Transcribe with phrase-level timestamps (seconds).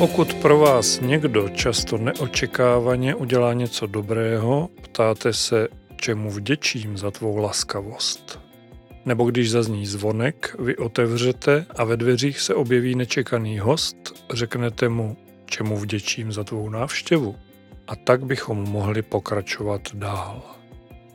[0.00, 7.36] Pokud pro vás někdo často neočekávaně udělá něco dobrého, ptáte se, čemu vděčím za tvou
[7.36, 8.40] laskavost.
[9.04, 15.16] Nebo když zazní zvonek, vy otevřete a ve dveřích se objeví nečekaný host, řeknete mu,
[15.46, 17.36] čemu vděčím za tvou návštěvu.
[17.86, 20.42] A tak bychom mohli pokračovat dál.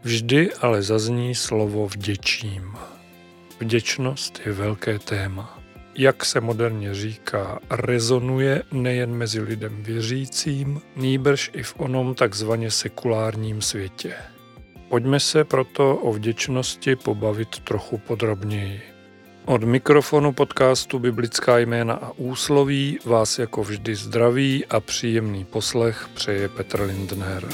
[0.03, 2.73] Vždy ale zazní slovo vděčím.
[3.59, 5.64] Vděčnost je velké téma.
[5.97, 13.61] Jak se moderně říká, rezonuje nejen mezi lidem věřícím, nýbrž i v onom takzvaně sekulárním
[13.61, 14.13] světě.
[14.89, 18.81] Pojďme se proto o vděčnosti pobavit trochu podrobněji.
[19.45, 26.49] Od mikrofonu podcastu Biblická jména a úsloví vás jako vždy zdraví a příjemný poslech přeje
[26.49, 27.47] Petr Lindner.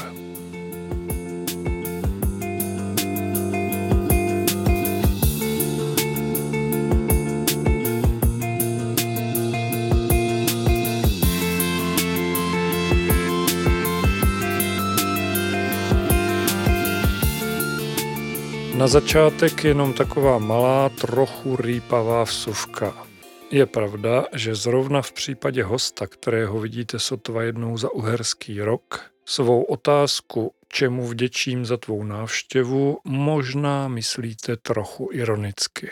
[18.82, 23.06] Na začátek jenom taková malá, trochu rýpavá vsuvka.
[23.50, 29.62] Je pravda, že zrovna v případě hosta, kterého vidíte sotva jednou za uherský rok, svou
[29.62, 35.90] otázku, čemu vděčím za tvou návštěvu, možná myslíte trochu ironicky.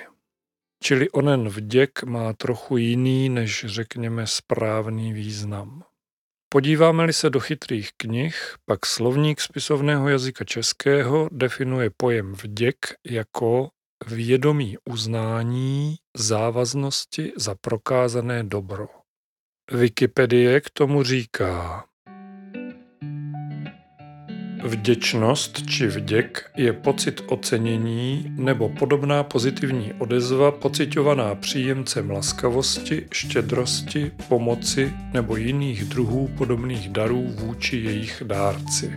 [0.83, 5.85] Čili onen vděk má trochu jiný než řekněme správný význam.
[6.53, 12.77] Podíváme-li se do chytrých knih, pak slovník spisovného jazyka českého definuje pojem vděk
[13.07, 13.69] jako
[14.07, 18.89] vědomí uznání závaznosti za prokázané dobro.
[19.73, 21.85] Wikipedie k tomu říká,
[24.65, 34.93] Vděčnost či vděk je pocit ocenění nebo podobná pozitivní odezva pocitovaná příjemcem laskavosti, štědrosti, pomoci
[35.13, 38.93] nebo jiných druhů podobných darů vůči jejich dárci.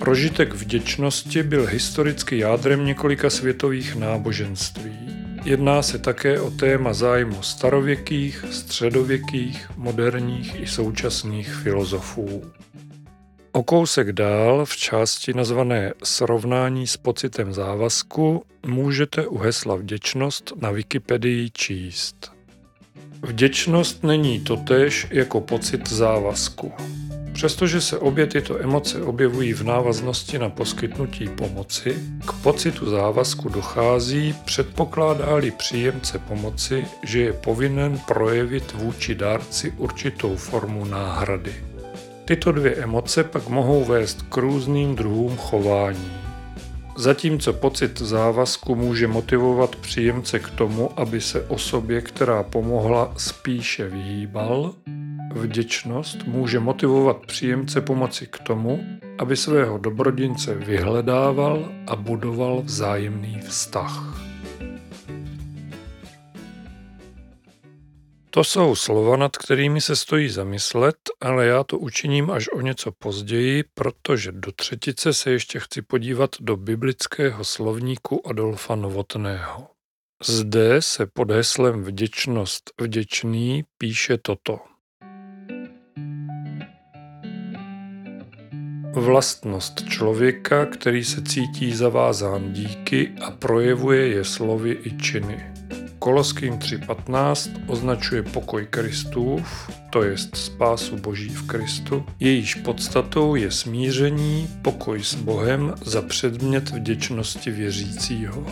[0.00, 4.98] Prožitek vděčnosti byl historicky jádrem několika světových náboženství.
[5.44, 12.42] Jedná se také o téma zájmu starověkých, středověkých, moderních i současných filozofů.
[13.56, 20.70] O kousek dál v části nazvané Srovnání s pocitem závazku můžete u hesla vděčnost na
[20.70, 22.32] Wikipedii číst.
[23.22, 26.72] Vděčnost není totéž jako pocit závazku.
[27.32, 31.96] Přestože se obě tyto emoce objevují v návaznosti na poskytnutí pomoci,
[32.26, 40.84] k pocitu závazku dochází, předpokládá-li příjemce pomoci, že je povinen projevit vůči dárci určitou formu
[40.84, 41.75] náhrady.
[42.26, 46.12] Tyto dvě emoce pak mohou vést k různým druhům chování.
[46.96, 54.74] Zatímco pocit závazku může motivovat příjemce k tomu, aby se osobě, která pomohla, spíše vyhýbal,
[55.34, 58.80] vděčnost může motivovat příjemce pomoci k tomu,
[59.18, 64.25] aby svého dobrodince vyhledával a budoval vzájemný vztah.
[68.36, 72.92] To jsou slova, nad kterými se stojí zamyslet, ale já to učiním až o něco
[72.92, 79.68] později, protože do třetice se ještě chci podívat do biblického slovníku Adolfa Novotného.
[80.24, 84.58] Zde se pod heslem vděčnost vděčný píše toto.
[88.92, 95.55] Vlastnost člověka, který se cítí zavázán díky a projevuje je slovy i činy.
[96.06, 104.48] Koloským 3.15 označuje pokoj Kristův, to jest spásu Boží v Kristu, jejíž podstatou je smíření,
[104.62, 108.46] pokoj s Bohem za předmět vděčnosti věřícího.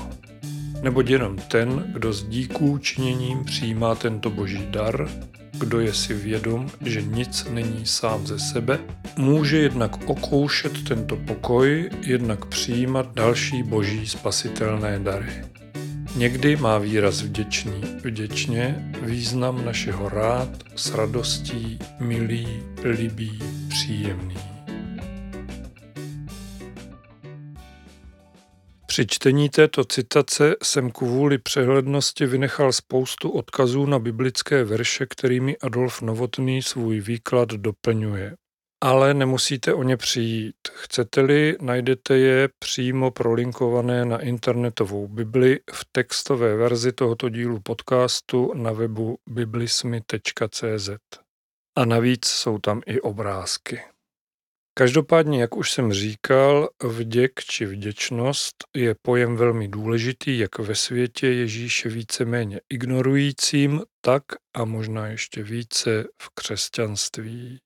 [0.82, 5.08] Neboť jenom ten, kdo s díků činěním přijímá tento boží dar,
[5.52, 8.78] kdo je si vědom, že nic není sám ze sebe,
[9.16, 15.53] může jednak okoušet tento pokoj, jednak přijímat další boží spasitelné dary.
[16.16, 23.38] Někdy má výraz vděčný, vděčně význam našeho rád, s radostí, milý, libý,
[23.68, 24.36] příjemný.
[28.86, 36.02] Při čtení této citace jsem kvůli přehlednosti vynechal spoustu odkazů na biblické verše, kterými Adolf
[36.02, 38.36] Novotný svůj výklad doplňuje
[38.80, 40.56] ale nemusíte o ně přijít.
[40.72, 48.72] Chcete-li, najdete je přímo prolinkované na internetovou Bibli v textové verzi tohoto dílu podcastu na
[48.72, 50.90] webu biblismy.cz.
[51.76, 53.80] A navíc jsou tam i obrázky.
[54.78, 61.26] Každopádně, jak už jsem říkal, vděk či vděčnost je pojem velmi důležitý jak ve světě
[61.26, 64.22] Ježíše víceméně ignorujícím, tak
[64.56, 67.58] a možná ještě více v křesťanství.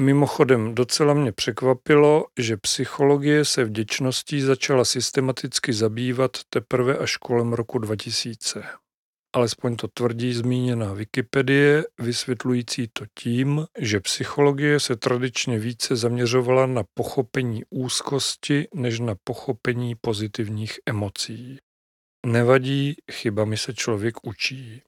[0.00, 7.78] Mimochodem docela mě překvapilo, že psychologie se vděčností začala systematicky zabývat teprve až kolem roku
[7.78, 8.62] 2000.
[9.36, 16.82] Alespoň to tvrdí zmíněná Wikipedie, vysvětlující to tím, že psychologie se tradičně více zaměřovala na
[16.94, 21.58] pochopení úzkosti než na pochopení pozitivních emocí.
[22.26, 24.82] Nevadí, chybami se člověk učí.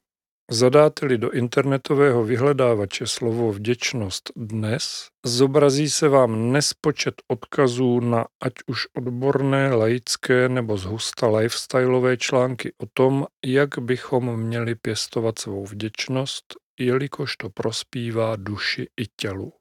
[0.53, 8.87] Zadáte-li do internetového vyhledávače slovo vděčnost dnes, zobrazí se vám nespočet odkazů na ať už
[8.97, 17.37] odborné, laické nebo zhusta lifestyleové články o tom, jak bychom měli pěstovat svou vděčnost, jelikož
[17.37, 19.53] to prospívá duši i tělu.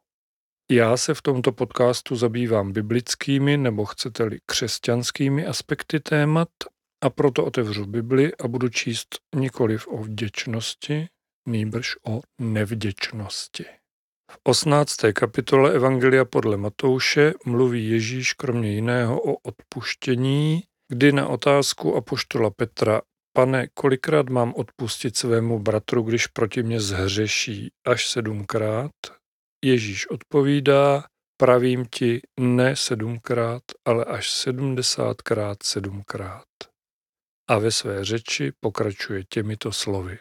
[0.72, 6.50] Já se v tomto podcastu zabývám biblickými nebo chcete-li křesťanskými aspekty témat
[7.02, 11.08] a proto otevřu Bibli a budu číst nikoliv o vděčnosti,
[11.48, 13.66] nýbrž o nevděčnosti.
[14.32, 14.96] V 18.
[15.14, 23.02] kapitole Evangelia podle Matouše mluví Ježíš kromě jiného o odpuštění, kdy na otázku apoštola Petra
[23.34, 28.92] Pane, kolikrát mám odpustit svému bratru, když proti mě zhřeší až sedmkrát?
[29.66, 31.04] Ježíš odpovídá,
[31.38, 36.69] pravím ti ne sedmkrát, ale až sedmdesátkrát sedmkrát
[37.50, 40.18] a ve své řeči pokračuje těmito slovy.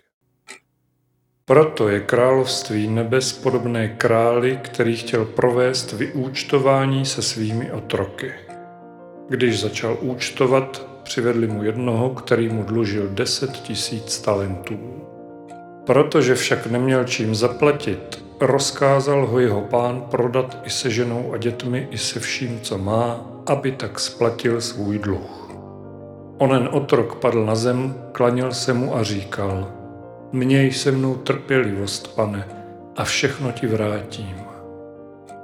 [1.45, 8.33] Proto je království nebes podobné králi, který chtěl provést vyúčtování se svými otroky.
[9.29, 15.05] Když začal účtovat, přivedli mu jednoho, který mu dlužil deset tisíc talentů.
[15.87, 21.89] Protože však neměl čím zaplatit, rozkázal ho jeho pán prodat i se ženou a dětmi,
[21.91, 25.38] i se vším, co má, aby tak splatil svůj dluh.
[26.39, 29.69] Onen otrok padl na zem, klanil se mu a říkal,
[30.33, 32.49] měj se mnou trpělivost, pane,
[32.97, 34.37] a všechno ti vrátím.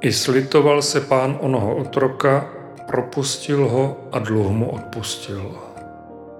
[0.00, 2.50] I slitoval se pán onoho otroka,
[2.86, 5.52] propustil ho a dluh mu odpustil.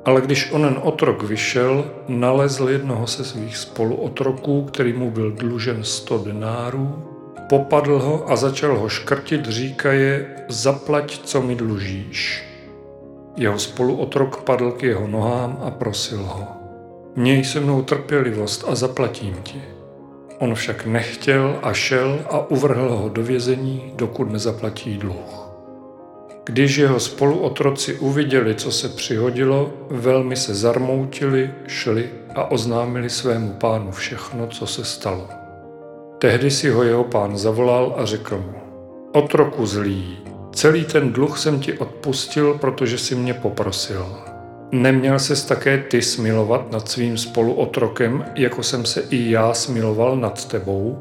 [0.05, 6.19] Ale když onen otrok vyšel, nalezl jednoho se svých spoluotroků, který mu byl dlužen sto
[6.19, 7.05] denárů,
[7.49, 12.54] popadl ho a začal ho škrtit, říkaje, zaplať, co mi dlužíš.
[13.37, 16.47] Jeho spoluotrok padl k jeho nohám a prosil ho.
[17.17, 19.63] Měj se mnou trpělivost a zaplatím ti.
[20.39, 25.45] On však nechtěl a šel a uvrhl ho do vězení, dokud nezaplatí dluh.
[26.45, 33.91] Když jeho spoluotroci uviděli, co se přihodilo, velmi se zarmoutili, šli a oznámili svému pánu
[33.91, 35.29] všechno, co se stalo.
[36.19, 38.59] Tehdy si ho jeho pán zavolal a řekl mu,
[39.13, 40.19] otroku zlý,
[40.55, 44.07] Celý ten dluh jsem ti odpustil, protože si mě poprosil.
[44.73, 50.49] Neměl ses také ty smilovat nad svým spoluotrokem, jako jsem se i já smiloval nad
[50.49, 50.99] tebou?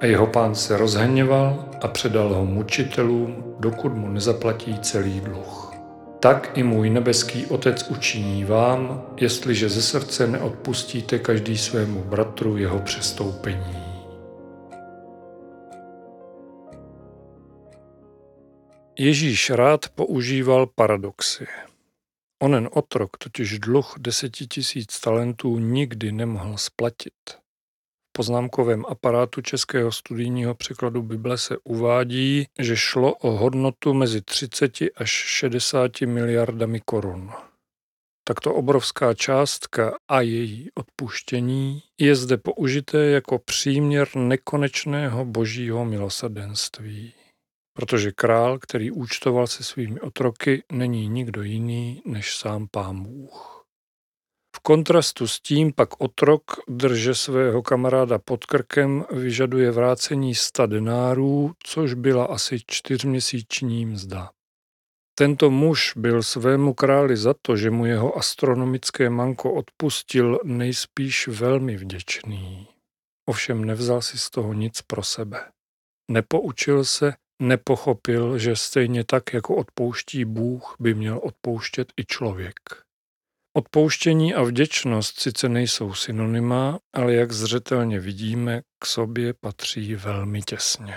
[0.00, 5.72] A jeho pán se rozhněval a předal ho mučitelům, dokud mu nezaplatí celý dluh.
[6.20, 12.78] Tak i můj nebeský Otec učiní vám, jestliže ze srdce neodpustíte každý svému bratru jeho
[12.78, 13.79] přestoupení.
[19.02, 21.46] Ježíš rád používal paradoxy.
[22.42, 27.14] Onen otrok totiž dluh deseti tisíc talentů nikdy nemohl splatit.
[28.08, 34.72] V poznámkovém aparátu Českého studijního překladu Bible se uvádí, že šlo o hodnotu mezi 30
[34.96, 37.30] až 60 miliardami korun.
[38.28, 47.12] Takto obrovská částka a její odpuštění je zde použité jako příměr nekonečného božího milosrdenství
[47.80, 53.64] protože král, který účtoval se svými otroky, není nikdo jiný než sám pán Bůh.
[54.56, 61.52] V kontrastu s tím pak otrok drže svého kamaráda pod krkem vyžaduje vrácení sta denárů,
[61.66, 64.30] což byla asi čtyřměsíční mzda.
[65.14, 71.76] Tento muž byl svému králi za to, že mu jeho astronomické manko odpustil, nejspíš velmi
[71.76, 72.68] vděčný.
[73.28, 75.50] Ovšem nevzal si z toho nic pro sebe.
[76.10, 82.54] Nepoučil se Nepochopil, že stejně tak, jako odpouští Bůh, by měl odpouštět i člověk.
[83.56, 90.94] Odpouštění a vděčnost sice nejsou synonyma, ale jak zřetelně vidíme, k sobě patří velmi těsně.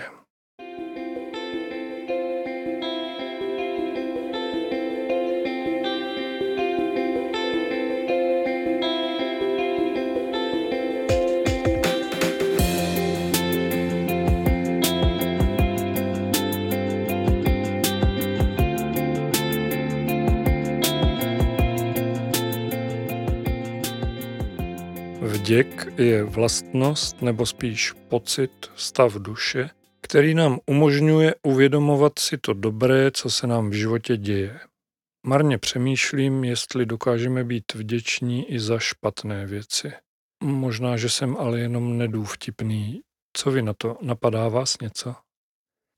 [25.98, 29.70] Je vlastnost nebo spíš pocit, stav duše,
[30.02, 34.60] který nám umožňuje uvědomovat si to dobré, co se nám v životě děje.
[35.28, 39.92] Marně přemýšlím, jestli dokážeme být vděční i za špatné věci.
[40.44, 43.02] Možná, že jsem ale jenom nedůvtipný.
[43.38, 43.98] Co vy na to?
[44.02, 45.16] Napadá vás něco?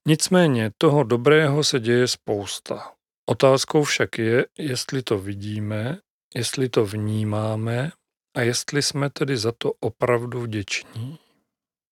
[0.08, 2.92] Nicméně toho dobrého se děje spousta.
[3.30, 5.98] Otázkou však je, jestli to vidíme,
[6.36, 7.92] jestli to vnímáme
[8.36, 11.20] a jestli jsme tedy za to opravdu vděční.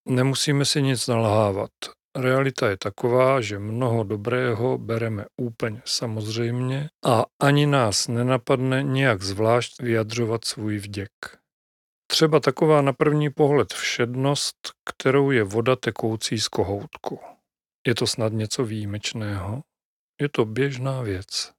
[0.08, 1.70] Nemusíme si nic nalhávat.
[2.16, 9.82] Realita je taková, že mnoho dobrého bereme úplně samozřejmě a ani nás nenapadne nějak zvlášť
[9.82, 11.12] vyjadřovat svůj vděk.
[12.08, 17.20] Třeba taková na první pohled všednost, kterou je voda tekoucí z kohoutku.
[17.88, 19.62] Je to snad něco výjimečného?
[20.22, 21.52] Je to běžná věc.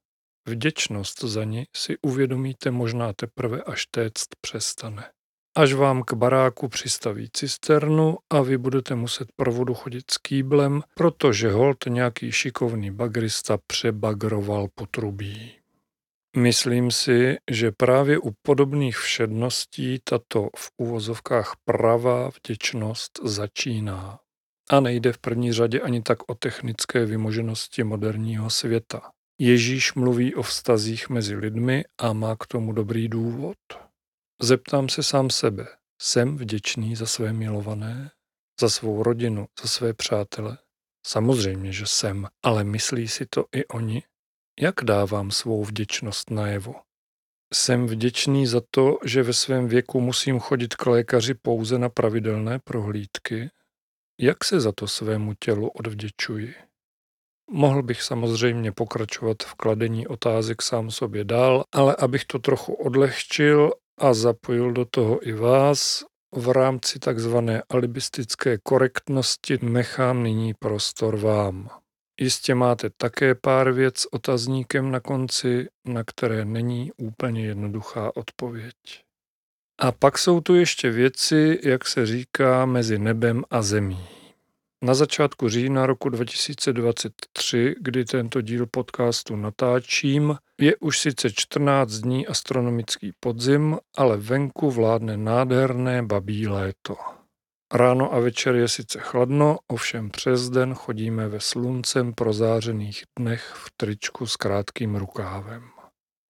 [0.47, 5.09] Vděčnost za ní si uvědomíte možná teprve, až téct přestane.
[5.57, 10.81] Až vám k baráku přistaví cisternu a vy budete muset pro vodu chodit s kýblem,
[10.95, 15.55] protože holt nějaký šikovný bagrista přebagroval potrubí.
[16.37, 24.19] Myslím si, že právě u podobných všedností tato v uvozovkách pravá vděčnost začíná.
[24.69, 29.11] A nejde v první řadě ani tak o technické vymoženosti moderního světa.
[29.39, 33.57] Ježíš mluví o vztazích mezi lidmi a má k tomu dobrý důvod.
[34.41, 35.67] Zeptám se sám sebe,
[36.01, 38.11] jsem vděčný za své milované,
[38.61, 40.57] za svou rodinu, za své přátele?
[41.07, 44.03] Samozřejmě, že jsem, ale myslí si to i oni?
[44.59, 46.75] Jak dávám svou vděčnost najevo?
[47.53, 52.59] Jsem vděčný za to, že ve svém věku musím chodit k lékaři pouze na pravidelné
[52.59, 53.49] prohlídky?
[54.19, 56.55] Jak se za to svému tělu odvděčuji?
[57.51, 63.71] Mohl bych samozřejmě pokračovat v kladení otázek sám sobě dál, ale abych to trochu odlehčil
[63.97, 66.03] a zapojil do toho i vás,
[66.35, 71.69] v rámci takzvané alibistické korektnosti nechám nyní prostor vám.
[72.21, 78.75] Jistě máte také pár věc s otazníkem na konci, na které není úplně jednoduchá odpověď.
[79.79, 84.07] A pak jsou tu ještě věci, jak se říká, mezi nebem a zemí.
[84.83, 92.27] Na začátku října roku 2023, kdy tento díl podcastu natáčím, je už sice 14 dní
[92.27, 96.95] astronomický podzim, ale venku vládne nádherné babí léto.
[97.73, 103.71] Ráno a večer je sice chladno, ovšem přes den chodíme ve sluncem prozářených dnech v
[103.77, 105.63] tričku s krátkým rukávem.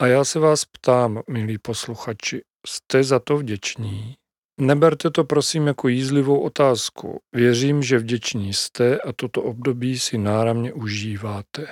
[0.02, 4.16] A já se vás ptám, milí posluchači, jste za to vděční?
[4.60, 7.22] Neberte to prosím jako jízlivou otázku.
[7.34, 11.68] Věřím, že vděční jste a toto období si náramně užíváte.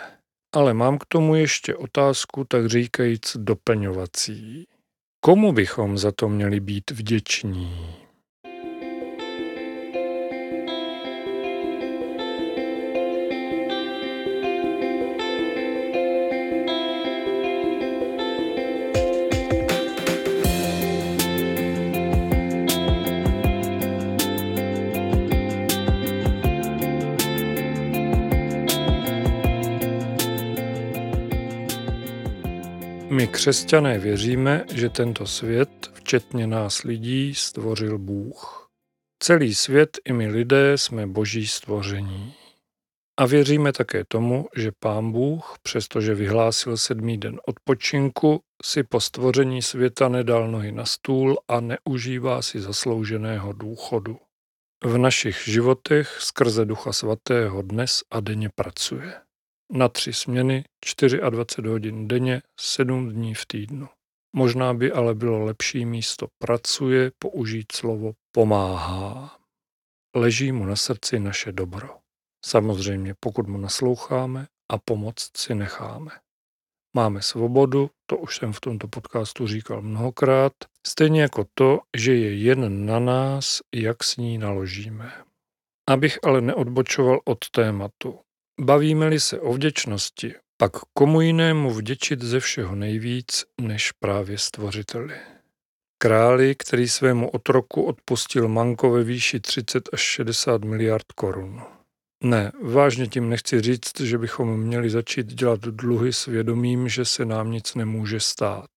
[0.55, 4.67] Ale mám k tomu ještě otázku, tak říkajíc doplňovací.
[5.19, 8.02] Komu bychom za to měli být vděční?
[33.33, 38.69] Křesťané věříme, že tento svět, včetně nás lidí, stvořil Bůh.
[39.23, 42.33] Celý svět i my lidé jsme boží stvoření.
[43.19, 49.61] A věříme také tomu, že Pán Bůh, přestože vyhlásil sedmý den odpočinku, si po stvoření
[49.61, 54.17] světa nedal nohy na stůl a neužívá si zaslouženého důchodu.
[54.83, 59.22] V našich životech skrze Ducha Svatého dnes a denně pracuje
[59.73, 60.63] na tři směny,
[61.29, 63.87] 24 hodin denně, 7 dní v týdnu.
[64.35, 69.37] Možná by ale bylo lepší místo pracuje použít slovo pomáhá.
[70.15, 71.89] Leží mu na srdci naše dobro.
[72.45, 76.11] Samozřejmě, pokud mu nasloucháme a pomoc si necháme.
[76.95, 80.53] Máme svobodu, to už jsem v tomto podcastu říkal mnohokrát,
[80.87, 85.13] stejně jako to, že je jen na nás, jak s ní naložíme.
[85.89, 88.19] Abych ale neodbočoval od tématu.
[88.62, 95.15] Bavíme-li se o vděčnosti, pak komu jinému vděčit ze všeho nejvíc, než právě stvořiteli.
[95.98, 101.62] Králi, který svému otroku odpustil manko ve výši 30 až 60 miliard korun.
[102.24, 107.25] Ne, vážně tím nechci říct, že bychom měli začít dělat dluhy s vědomím, že se
[107.25, 108.69] nám nic nemůže stát.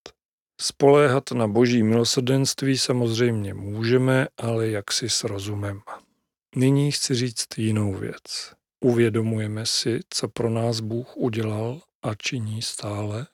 [0.61, 5.81] Spoléhat na boží milosrdenství samozřejmě můžeme, ale jaksi s rozumem.
[6.57, 8.53] Nyní chci říct jinou věc.
[8.87, 13.27] Uvědomujeme si, co pro nás Bůh udělal a činí stále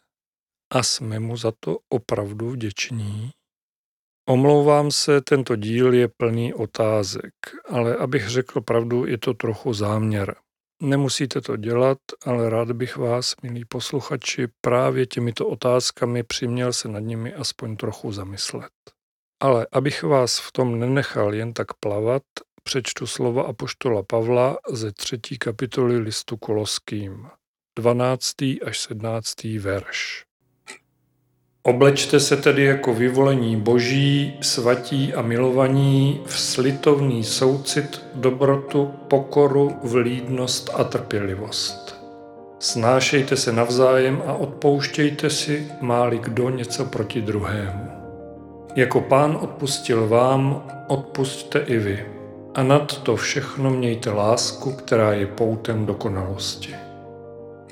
[0.75, 3.31] a jsme mu za to opravdu vděční?
[4.29, 7.35] Omlouvám se, tento díl je plný otázek,
[7.69, 10.37] ale abych řekl pravdu, je to trochu záměr.
[10.83, 17.01] Nemusíte to dělat, ale rád bych vás, milí posluchači, právě těmito otázkami přiměl se nad
[17.01, 18.73] nimi aspoň trochu zamyslet.
[19.43, 22.23] Ale abych vás v tom nenechal jen tak plavat,
[22.63, 27.27] přečtu slova apoštola Pavla ze třetí kapitoly listu Koloským,
[27.79, 28.35] 12.
[28.43, 29.45] až 17.
[29.45, 30.25] verš.
[31.63, 40.71] Oblečte se tedy jako vyvolení boží, svatí a milovaní v slitovný soucit, dobrotu, pokoru, vlídnost
[40.75, 42.03] a trpělivost.
[42.59, 47.91] Snášejte se navzájem a odpouštějte si, máli kdo něco proti druhému.
[48.77, 52.22] Jako pán odpustil vám, odpustte i vy.
[52.55, 56.75] A nad to všechno mějte lásku, která je poutem dokonalosti.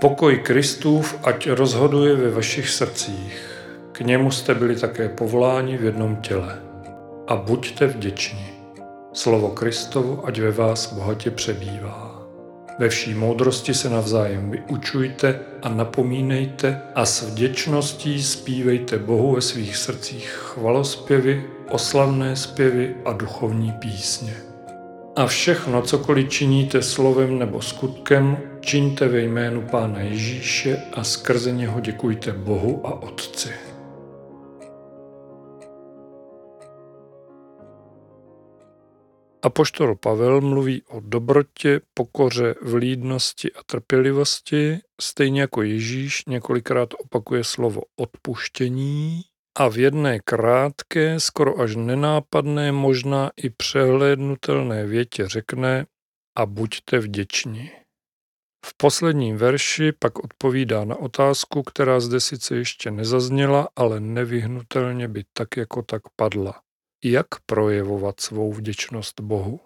[0.00, 3.50] Pokoj Kristův ať rozhoduje ve vašich srdcích
[4.00, 6.58] k němu jste byli také povoláni v jednom těle.
[7.28, 8.46] A buďte vděční.
[9.12, 12.22] Slovo Kristovu ať ve vás bohatě přebývá.
[12.78, 19.76] Ve vší moudrosti se navzájem vyučujte a napomínejte a s vděčností zpívejte Bohu ve svých
[19.76, 24.49] srdcích chvalospěvy, oslavné zpěvy a duchovní písně.
[25.16, 31.80] A všechno, cokoliv činíte slovem nebo skutkem, čiňte ve jménu Pána Ježíše a skrze něho
[31.80, 33.48] děkujte Bohu a Otci.
[39.42, 47.80] Apoštol Pavel mluví o dobrotě, pokoře, vlídnosti a trpělivosti, stejně jako Ježíš několikrát opakuje slovo
[47.96, 49.22] odpuštění
[49.58, 55.86] a v jedné krátké, skoro až nenápadné, možná i přehlédnutelné větě řekne
[56.38, 57.70] a buďte vděční.
[58.66, 65.24] V posledním verši pak odpovídá na otázku, která zde sice ještě nezazněla, ale nevyhnutelně by
[65.32, 66.62] tak jako tak padla
[67.04, 69.60] jak projevovat svou vděčnost Bohu.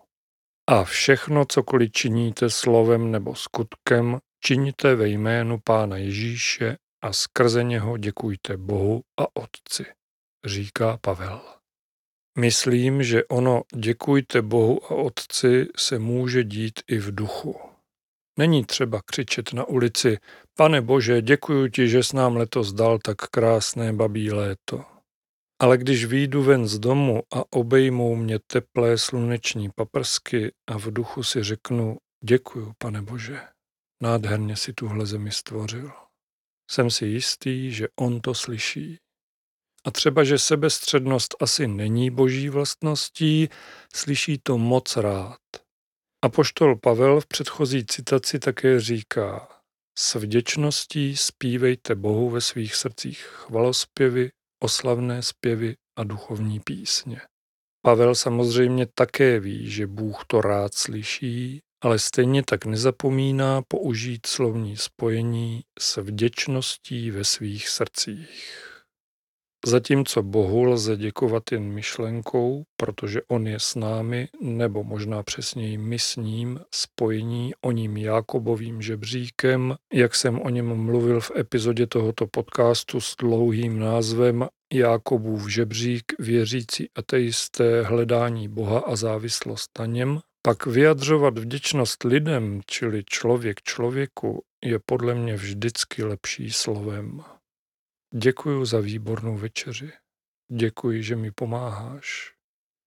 [0.71, 7.97] A všechno, cokoliv činíte slovem nebo skutkem, činíte ve jménu Pána Ježíše a skrze něho
[7.97, 9.87] děkujte Bohu a Otci,
[10.45, 11.41] říká Pavel.
[12.39, 17.61] Myslím, že ono děkujte Bohu a Otci se může dít i v duchu.
[18.39, 20.19] Není třeba křičet na ulici,
[20.57, 24.85] pane Bože, děkuji ti, že s nám letos dal tak krásné babí léto.
[25.63, 31.23] Ale když výjdu ven z domu a obejmou mě teplé sluneční paprsky a v duchu
[31.23, 33.41] si řeknu, děkuju, pane Bože,
[34.03, 36.04] nádherně si tuhle zemi stvořil.
[36.71, 38.99] Jsem si jistý, že on to slyší.
[39.87, 43.49] A třeba, že sebestřednost asi není boží vlastností,
[43.95, 45.41] slyší to moc rád.
[46.25, 49.49] A poštol Pavel v předchozí citaci také říká,
[49.99, 54.31] s vděčností zpívejte Bohu ve svých srdcích chvalospěvy
[54.63, 57.21] oslavné zpěvy a duchovní písně.
[57.83, 64.77] Pavel samozřejmě také ví, že Bůh to rád slyší, ale stejně tak nezapomíná použít slovní
[64.77, 68.71] spojení s vděčností ve svých srdcích.
[69.67, 75.99] Zatímco Bohu lze děkovat jen myšlenkou, protože On je s námi, nebo možná přesněji my
[75.99, 82.27] s ním, spojení o ním Jákobovým žebříkem, jak jsem o něm mluvil v epizodě tohoto
[82.27, 90.67] podcastu s dlouhým názvem Jákobův žebřík, věřící ateisté, hledání Boha a závislost na něm, pak
[90.67, 97.25] vyjadřovat vděčnost lidem, čili člověk člověku, je podle mě vždycky lepší slovem.
[98.15, 99.93] Děkuji za výbornou večeři.
[100.53, 102.35] Děkuji, že mi pomáháš.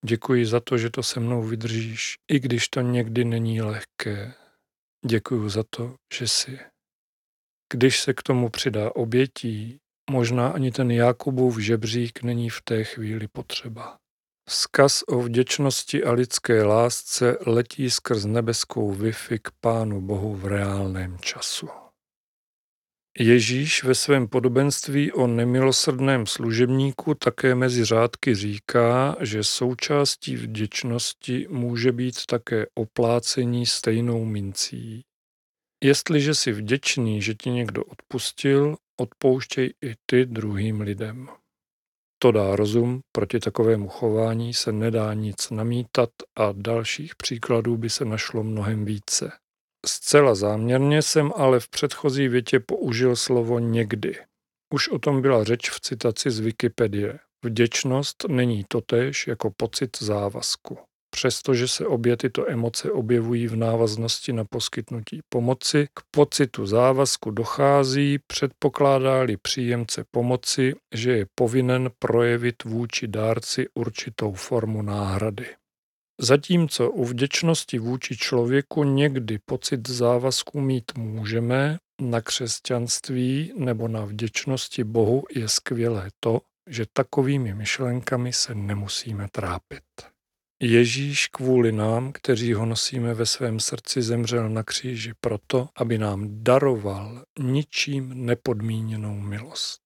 [0.05, 4.33] Děkuji za to, že to se mnou vydržíš, i když to někdy není lehké.
[5.05, 6.59] Děkuji za to, že jsi.
[7.73, 9.77] Když se k tomu přidá obětí,
[10.09, 13.97] možná ani ten Jakubův žebřík není v té chvíli potřeba.
[14.49, 21.17] Vzkaz o vděčnosti a lidské lásce letí skrz nebeskou Wi-Fi k Pánu Bohu v reálném
[21.19, 21.69] času.
[23.19, 31.91] Ježíš ve svém podobenství o nemilosrdném služebníku také mezi řádky říká, že součástí vděčnosti může
[31.91, 35.01] být také oplácení stejnou mincí.
[35.83, 41.29] Jestliže jsi vděčný, že ti někdo odpustil, odpouštěj i ty druhým lidem.
[42.19, 48.05] To dá rozum, proti takovému chování se nedá nic namítat a dalších příkladů by se
[48.05, 49.31] našlo mnohem více.
[49.85, 54.15] Zcela záměrně jsem ale v předchozí větě použil slovo někdy.
[54.73, 57.19] Už o tom byla řeč v citaci z Wikipedie.
[57.45, 60.77] Vděčnost není totéž jako pocit závazku.
[61.17, 68.19] Přestože se obě tyto emoce objevují v návaznosti na poskytnutí pomoci, k pocitu závazku dochází,
[68.27, 75.45] předpokládá-li příjemce pomoci, že je povinen projevit vůči dárci určitou formu náhrady.
[76.21, 84.83] Zatímco u vděčnosti vůči člověku někdy pocit závazku mít můžeme, na křesťanství nebo na vděčnosti
[84.83, 89.83] Bohu je skvělé to, že takovými myšlenkami se nemusíme trápit.
[90.61, 96.27] Ježíš kvůli nám, kteří ho nosíme ve svém srdci, zemřel na kříži proto, aby nám
[96.43, 99.81] daroval ničím nepodmíněnou milost.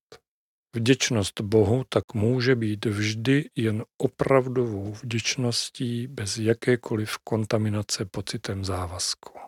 [0.76, 9.38] Vděčnost Bohu tak může být vždy jen opravdovou vděčností bez jakékoliv kontaminace pocitem závazku.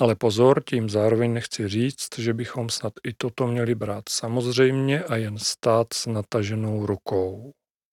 [0.00, 5.16] Ale pozor, tím zároveň nechci říct, že bychom snad i toto měli brát samozřejmě a
[5.16, 7.52] jen stát s nataženou rukou.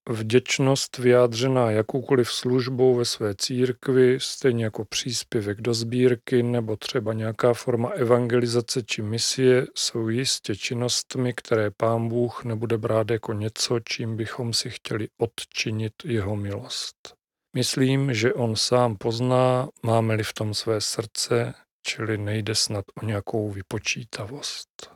[0.09, 7.53] Vděčnost vyjádřená jakoukoliv službou ve své církvi, stejně jako příspěvek do sbírky nebo třeba nějaká
[7.53, 14.17] forma evangelizace či misie, jsou jistě činnostmi, které pán Bůh nebude brát jako něco, čím
[14.17, 17.13] bychom si chtěli odčinit jeho milost.
[17.55, 23.51] Myslím, že on sám pozná, máme-li v tom své srdce, čili nejde snad o nějakou
[23.51, 24.94] vypočítavost.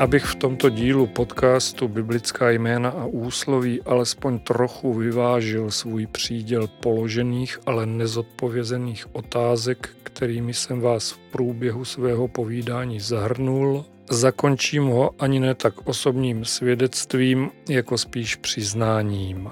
[0.00, 7.58] Abych v tomto dílu podcastu Biblická jména a úsloví alespoň trochu vyvážil svůj příděl položených,
[7.66, 15.54] ale nezodpovězených otázek, kterými jsem vás v průběhu svého povídání zahrnul, zakončím ho ani ne
[15.54, 19.50] tak osobním svědectvím, jako spíš přiznáním.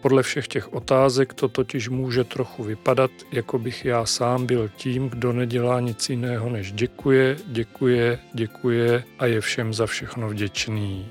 [0.00, 5.08] Podle všech těch otázek to totiž může trochu vypadat, jako bych já sám byl tím,
[5.08, 11.06] kdo nedělá nic jiného než děkuje, děkuje, děkuje a je všem za všechno vděčný.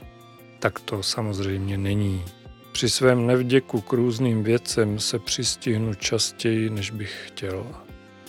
[0.60, 2.24] Tak to samozřejmě není.
[2.72, 7.66] Při svém nevděku k různým věcem se přistihnu častěji, než bych chtěl.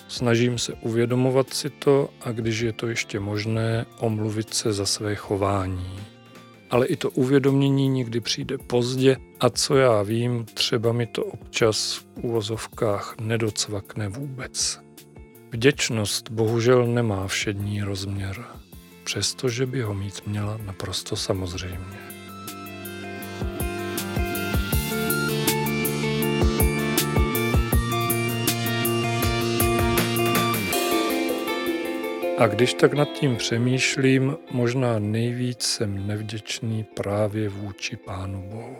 [0.08, 5.14] Snažím se uvědomovat si to a když je to ještě možné, omluvit se za své
[5.14, 6.15] chování
[6.70, 11.94] ale i to uvědomění někdy přijde pozdě a co já vím, třeba mi to občas
[11.94, 14.80] v úvozovkách nedocvakne vůbec.
[15.50, 18.44] Vděčnost bohužel nemá všední rozměr,
[19.04, 22.05] přestože by ho mít měla naprosto samozřejmě.
[32.38, 38.76] A když tak nad tím přemýšlím, možná nejvíc jsem nevděčný právě vůči Pánu Bohu.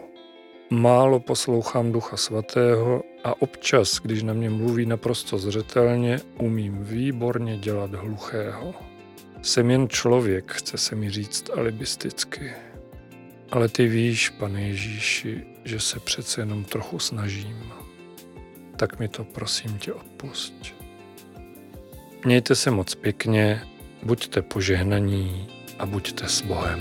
[0.70, 7.94] Málo poslouchám Ducha Svatého a občas, když na mě mluví naprosto zřetelně, umím výborně dělat
[7.94, 8.74] hluchého.
[9.42, 12.52] Jsem jen člověk, chce se mi říct alibisticky.
[13.50, 17.72] Ale ty víš, pane Ježíši, že se přece jenom trochu snažím.
[18.76, 20.75] Tak mi to prosím tě odpusť.
[22.26, 23.62] Mějte se moc pěkně,
[24.02, 25.46] buďte požehnaní
[25.78, 26.80] a buďte s Bohem.